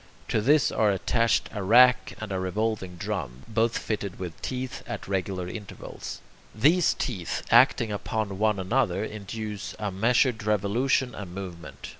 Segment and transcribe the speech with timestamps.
[0.29, 5.07] To this are attached a rack and a revolving drum, both fitted with teeth at
[5.07, 6.21] regular intervals.
[6.55, 11.89] These teeth, acting upon one another, induce a measured revolution and movement.